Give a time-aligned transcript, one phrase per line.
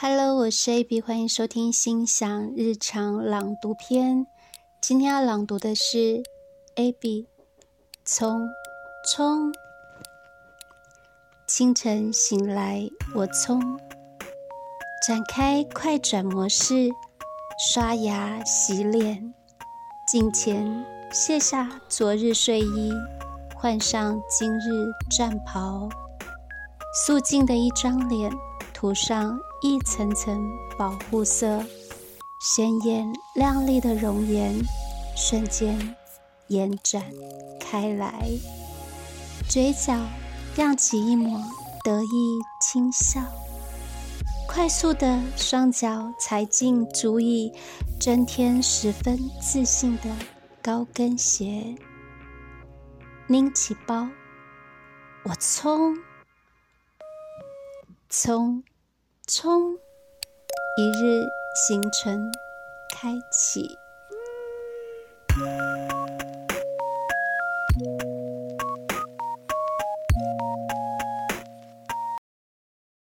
[0.00, 4.28] Hello，我是 AB，欢迎收听心想日常朗读篇。
[4.80, 6.22] 今天要朗读的是
[6.76, 7.26] AB。
[8.06, 8.46] 匆
[9.12, 9.52] 匆，
[11.48, 13.60] 清晨醒来，我匆
[15.04, 16.88] 展开快转模式，
[17.72, 19.34] 刷牙洗脸，
[20.06, 22.92] 镜前卸下昨日睡衣，
[23.56, 25.88] 换上今日战袍，
[27.04, 28.30] 素净的一张脸。
[28.80, 31.64] 涂上一层层保护色，
[32.38, 34.54] 鲜艳亮丽的容颜
[35.16, 35.96] 瞬间
[36.46, 37.02] 延展
[37.58, 38.30] 开来，
[39.48, 39.98] 嘴角
[40.58, 41.42] 漾起一抹
[41.82, 43.20] 得意轻笑，
[44.46, 47.52] 快速的双脚踩进足以
[47.98, 50.04] 增添十分自信的
[50.62, 51.74] 高跟鞋，
[53.26, 54.06] 拎起包，
[55.24, 55.96] 我冲。
[58.10, 58.64] 从，
[59.26, 59.74] 从，
[60.78, 61.26] 一日
[61.68, 62.32] 行程
[62.90, 63.76] 开启。